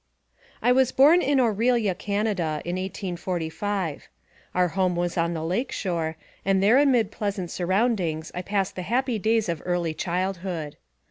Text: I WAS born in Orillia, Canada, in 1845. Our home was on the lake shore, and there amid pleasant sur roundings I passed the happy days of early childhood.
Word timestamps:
I 0.63 0.71
WAS 0.71 0.91
born 0.91 1.21
in 1.21 1.37
Orillia, 1.39 1.93
Canada, 1.95 2.59
in 2.65 2.75
1845. 2.75 4.07
Our 4.55 4.69
home 4.69 4.95
was 4.95 5.15
on 5.15 5.35
the 5.35 5.43
lake 5.45 5.71
shore, 5.71 6.17
and 6.43 6.63
there 6.63 6.79
amid 6.79 7.11
pleasant 7.11 7.51
sur 7.51 7.67
roundings 7.67 8.31
I 8.33 8.41
passed 8.41 8.75
the 8.75 8.81
happy 8.81 9.19
days 9.19 9.47
of 9.47 9.61
early 9.63 9.93
childhood. 9.93 10.77